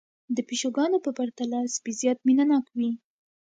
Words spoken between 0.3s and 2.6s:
د پيشوګانو په پرتله سپي زيات مينه